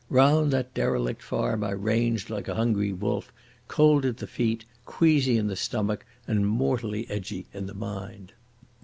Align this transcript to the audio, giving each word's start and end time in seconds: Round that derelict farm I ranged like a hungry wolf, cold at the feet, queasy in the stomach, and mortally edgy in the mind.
Round 0.09 0.51
that 0.51 0.73
derelict 0.73 1.21
farm 1.21 1.63
I 1.63 1.69
ranged 1.69 2.31
like 2.31 2.47
a 2.47 2.55
hungry 2.55 2.91
wolf, 2.91 3.31
cold 3.67 4.03
at 4.03 4.17
the 4.17 4.25
feet, 4.25 4.65
queasy 4.83 5.37
in 5.37 5.45
the 5.45 5.55
stomach, 5.55 6.07
and 6.27 6.47
mortally 6.47 7.05
edgy 7.07 7.45
in 7.53 7.67
the 7.67 7.75
mind. 7.75 8.33